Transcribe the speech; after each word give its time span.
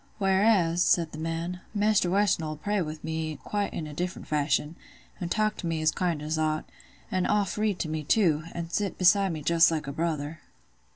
"Whereas," 0.17 0.81
said 0.81 1.11
the 1.11 1.19
man, 1.19 1.59
"Maister 1.75 2.09
Weston 2.09 2.43
'ull 2.43 2.55
pray 2.55 2.81
with 2.81 3.03
me 3.03 3.37
quite 3.43 3.71
in 3.71 3.85
a 3.85 3.93
different 3.93 4.27
fashion, 4.27 4.75
an' 5.19 5.29
talk 5.29 5.57
to 5.57 5.67
me 5.67 5.79
as 5.83 5.91
kind 5.91 6.23
as 6.23 6.39
owt; 6.39 6.65
an' 7.11 7.27
oft 7.27 7.55
read 7.55 7.77
to 7.81 7.87
me 7.87 8.01
too, 8.03 8.41
an' 8.53 8.71
sit 8.71 8.97
beside 8.97 9.31
me 9.31 9.43
just 9.43 9.69
like 9.69 9.85
a 9.85 9.91
brother." 9.91 10.39